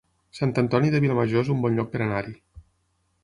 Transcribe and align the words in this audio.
Sant 0.37 0.53
Antoni 0.61 0.89
de 0.95 1.01
Vilamajor 1.03 1.43
es 1.45 1.53
un 1.55 1.61
bon 1.65 1.77
lloc 1.79 1.91
per 1.91 2.01
anar-hi 2.05 2.35